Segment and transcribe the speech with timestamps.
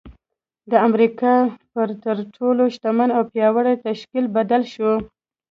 [0.71, 1.35] د امريکا
[1.73, 4.91] پر تر ټولو شتمن او پياوړي تشکيل بدل شو.